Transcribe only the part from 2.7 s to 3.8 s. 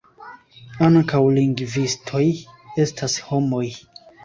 estas homoj.